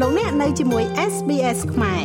[0.00, 2.04] លោកអ្នកនៅជាមួយ SBS ខ្មែរ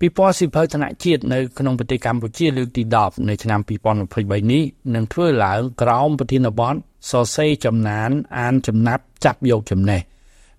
[0.00, 3.60] ពិព័រណ៍សិភៅធនជាតិនៅក្នុងប្រទេសកម្ពុជាលើកទី10នៅឆ្នាំ
[4.06, 4.62] 2023នេះ
[4.94, 6.74] នឹងធ្វើឡើងក្រោមប្រធានបទ
[7.10, 10.00] សរសេរចំណានអានចំណាប់ចាប់យកចំណេះ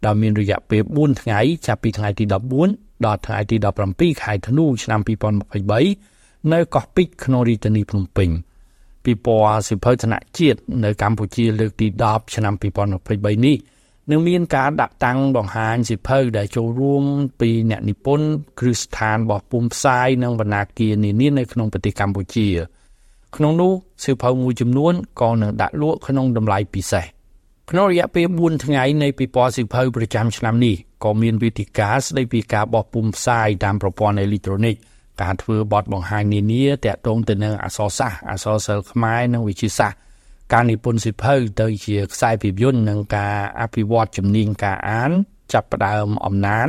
[0.05, 2.23] ដែលមានរយៈពេល4ថ្ងៃចាប់ពីថ្ងៃទី
[2.65, 3.55] 14ដល់ថ្ងៃទី
[3.89, 4.99] 17ខែធ្នូឆ្នាំ
[5.75, 8.29] 2023នៅកោះពេជ្រក្នុងរាជធានីភ្នំពេញ
[9.05, 13.57] ពិព័រណ៍សិភៅធនជាតិនៅកម្ពុជាលើកទី10ឆ្នាំ2023នេះ
[14.11, 17.03] នឹងមានការដាក់តាំងបង្ហាញសិភៅដែលចូលរួម
[17.39, 18.27] ពីអ្នកនិពន្ធ
[18.59, 22.47] គ្រឹះស្ថានរបស់ពុំផ្សាយនិងបណ្ណាគារនានានៅក្នុងប្រទេសកម្ពុជា
[23.35, 23.71] ក្នុងនោះ
[24.03, 27.05] សិភៅមួយចំនួនក៏នឹងដាក់លក់ក្នុងតម្លៃពិសេស
[27.71, 34.75] ក្នុងរយៈពេល4ថ្ងៃនៃពិព័រណ៍សិភៅប្រចាំឆ្នាំនេះក៏មានវេទិកាស្ដីពីការបោះពុម្ពផ្សាយតាមប្រព័ន្ធអេឡិចត្រូនិក
[35.21, 39.97] ការធ្វើបទបង្ហាញនានាទាក់ទងទៅនឹងអក្សរសាស្ត្រអក្សរសិល្ប៍ខ្មែរនិងវិទ្យាសាស្ត្រ
[40.53, 45.11] ការនិពន្ធសិភៅទៅជាខ្សែភាពយន្តនិងការអភិវឌ្ឍជំនាញការអាន
[45.53, 46.67] ចាប់ផ្ដើមអំណាន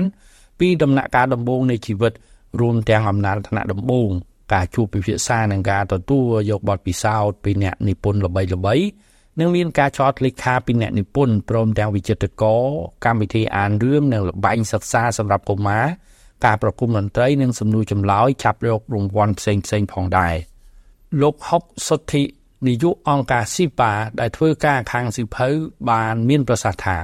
[0.59, 2.13] ពីដំណាក់កាលដំបូងនៃជីវិត
[2.61, 4.11] រួមទាំងអំណានថ្នាក់ដំបូង
[4.53, 8.85] ការជួបពិភាក្សានិងការទទួលយកបទពិសោធន៍ពីអ្នកនិពន្ធល្បីៗ
[9.41, 12.63] និងមានការចោទលេខាពីអ្នកនិពន្ធព្រមទាំងវិចិត្រករ
[13.05, 15.87] កម្មវិធីអានរឿងនិងលបែងសិក្សាសម្រាប់កុមារ
[16.45, 20.35] ការប្រគំតន្ត្រីនិងសំណួរចម្លើយចាប់យករង្វាន់ផ្សេងផ្សេងផងដែរ
[21.23, 22.23] លោកហុកសុទ្ធិ
[22.69, 25.49] នាយកអង្គការស៊ីប៉ាដែលធ្វើការខាងសិភៅ
[25.91, 26.97] បានមានប្រសាសន៍ថា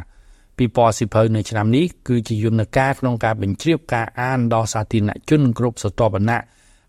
[0.59, 6.41] ពិព័រណ៍សិភៅនៅឆ្នាំនេះគឺជាយន្តការក្នុងការបញ្ជ្រាបការអានដល់សាធារណជនគ្រប់ស្រទាប់វណ្ណៈ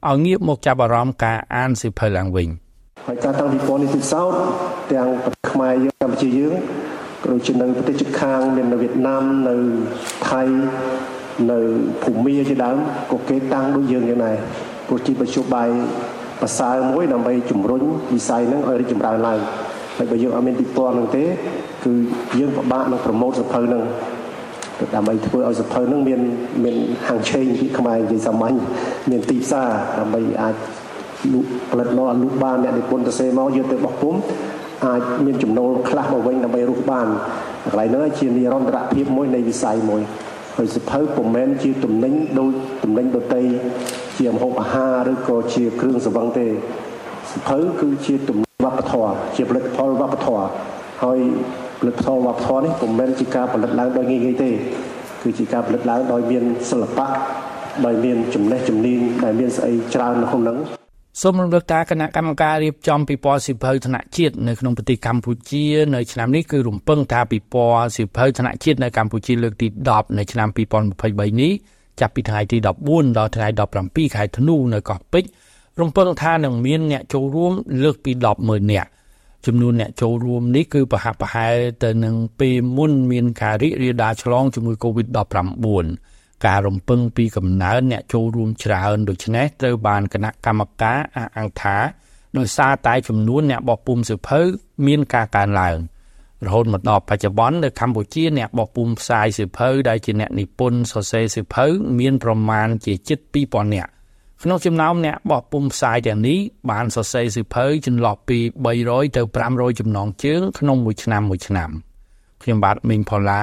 [0.09, 2.47] ឲ្យងាកមកចាប់អារម្មណ៍ការអានសិភៅឡើងវិញ
[3.07, 4.39] ហើយការតាំងពិព័រណ៍នេះពិសោធន៍
[4.93, 6.53] ទាំងប្រទេសខ្មែរយើងកម្ពុជាយើង
[7.23, 9.55] ក៏ដូចជានៅប្រទេសជិតខាងមាននៅវៀតណាមនៅ
[10.29, 10.41] ថៃ
[11.51, 11.59] នៅ
[12.03, 12.77] ភូមាជាដើម
[13.11, 14.37] ក៏គេតាំងដូចយើងយ៉ាងដែរ
[14.87, 15.69] ព្រោះជាបញ្ជុបាយ
[16.43, 17.81] ប្រសើរមួយដើម្បីជំរុញ
[18.13, 19.39] វិស័យហ្នឹងឲ្យរីកចម្រើនឡើង
[19.97, 21.23] ហើយបើយើងអត់មានពិព័រណ៍ហ្នឹងទេ
[21.83, 21.93] គឺ
[22.39, 23.83] យើងពិបាកនឹងប្រម៉ូទសភៅហ្នឹង
[24.95, 26.21] ដើម្បីធ្វើឲ្យសភៅហ្នឹងមាន
[26.63, 26.75] មាន
[27.07, 28.55] ហាងឆេងពីខ្មែរនិយាយសាមញ្ញ
[29.09, 29.67] មានទីផ្សារ
[29.99, 30.55] ដើម្បីអាច
[31.33, 34.15] លក់ផលិតមកលក់បានអ្នកនិពន្ធទៅសេមកយកទៅបោះពុំ
[34.85, 37.07] អាចមានចំណូលខ្លះមកវិញដើម្បីរស់បាន
[37.65, 40.01] កន្លែងហ្នឹងជានិរន្តរភាពមួយនៃវិស័យមួយ
[40.57, 42.51] ហើយសិភៅពុំមែនជាទំនិញដូច
[42.83, 43.43] ទំនិញដតី
[44.17, 46.47] ជាម្ហូបអាហារឬក៏ជាគ្រឿងសង្វឹងទេ
[47.31, 50.45] សិភៅគឺជាទំនិញវប្បធម៌ជាផលិតផលវប្បធម៌
[51.03, 51.19] ហើយ
[51.79, 54.49] ផលិតផលវប្បធម៌នេះពុំមែនជាការផលិតឡើងដោយងាយៗទេ
[55.23, 57.07] គឺជាការផលិតឡើងដោយមានសិល្បៈ
[57.85, 60.57] ដោយមានចំណេះជំនាញដែលមានស្អីច្រើននៅក្នុងហ្នឹង
[61.21, 71.51] សូមរំលឹកថាគណៈកម្មការរៀបចំពិព័រណ៍សិភៅថ្នាក់ជាតិនៅក្នុងប្រទេសកម្ពុជានៅឆ្នាំនេះគឺរំពឹងថាពិព័រណ៍សិភៅថ្នាក់ជាតិនៅកម្ពុជាលើកទី10នៅឆ្នាំ2023នេះ
[71.99, 73.47] ចាប់ពីថ្ងៃទី14ដល់ថ្ងៃ
[73.81, 75.29] 17ខែធ្នូនៅកោះពេជ្រ
[75.81, 77.51] រំពឹងថានឹងមានអ្នកចូលរួម
[77.83, 78.11] លើសពី
[78.41, 78.89] 100000នាក់
[79.45, 85.85] ចំនួនអ្នកចូលរួមនេះគឺប្រហាក់ប្រហែលទៅនឹងពេលមុនមានការរីករាលដាលឆ្លងជំងឺ Covid-19
[86.45, 91.77] ការរំពឹងពីកំណើនអ្នកចូលរួមច្រើនដូច្នេះត្រូវបានគណៈកម្មការអះអាងថា
[92.37, 94.39] ដោយសារតែចំនួនអ្នកបោះពុំសិភៅ
[94.85, 95.77] មានការកើនឡើង
[96.45, 101.65] រហូតមកដល់បច្ចុប្បន្ននៅកម្ពុជាអ្នកបោះពុំផ្សាយសិភៅដែលជាអ្នកនិពន្ធសរសេរសិភៅ
[101.99, 103.91] មានប្រមាណជាជិត2000នាក់
[104.43, 106.39] ក្នុងចំណោមអ្នកបោះពុំផ្សាយទាំងនេះ
[106.71, 108.37] បានសរសេរសិភៅចន្លោះពី
[108.77, 109.21] 300ទៅ
[109.51, 111.69] 500ចំណងជើងក្នុងមួយឆ្នាំមួយឆ្នាំ
[112.43, 113.41] ខ្ញុំបាទមីងផល្លា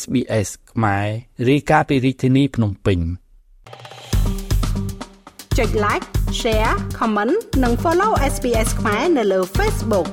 [0.00, 1.06] SBS ខ្មែរ
[1.48, 2.98] រាយការណ៍ពីរាជធានីភ្នំពេញ
[5.58, 6.06] ចុច like
[6.40, 10.08] share comment និង follow SBS ខ្មែរនៅលើ Facebook